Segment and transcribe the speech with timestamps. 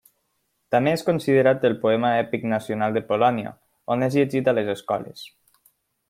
[0.75, 3.51] També és considerat el poema èpic nacional de Polònia,
[3.97, 5.27] on és llegit a les escoles.